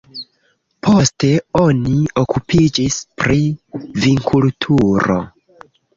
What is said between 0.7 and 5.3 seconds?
Poste oni okupiĝis pri vinkulturo.